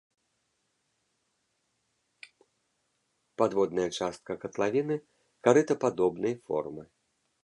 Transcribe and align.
Падводная 3.41 3.85
частка 3.99 4.31
катлавіны 4.45 4.95
карытападобнай 5.49 6.35
формы. 6.49 6.83